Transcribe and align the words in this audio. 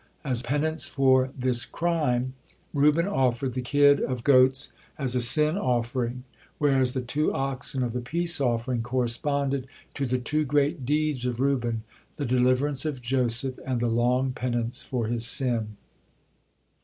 As 0.23 0.41
penance 0.41 0.87
for 0.87 1.29
this 1.37 1.63
crime, 1.63 2.33
Reuben 2.73 3.05
offered 3.07 3.53
the 3.53 3.61
kid 3.61 3.99
of 3.99 4.23
goats 4.23 4.73
as 4.97 5.13
a 5.13 5.21
sin 5.21 5.59
offering, 5.59 6.23
whereas 6.57 6.93
the 6.93 7.03
two 7.03 7.31
oxen 7.33 7.83
of 7.83 7.93
the 7.93 8.01
peace 8.01 8.41
offering 8.41 8.81
corresponded 8.81 9.67
to 9.93 10.07
the 10.07 10.17
two 10.17 10.43
great 10.43 10.87
deeds 10.87 11.23
of 11.23 11.39
Reuben, 11.39 11.83
the 12.15 12.25
deliverance 12.25 12.83
of 12.83 12.99
Joseph, 13.03 13.59
and 13.63 13.79
the 13.79 13.85
long 13.85 14.31
penance 14.31 14.81
for 14.81 15.05
his 15.05 15.27
sin. 15.27 15.77